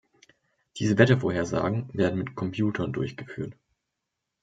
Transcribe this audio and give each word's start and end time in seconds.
Diese 0.77 0.97
Wettervorhersagen 0.97 1.87
werden 1.93 2.17
mit 2.17 2.33
Computern 2.33 2.91
durchgeführt. 2.91 3.53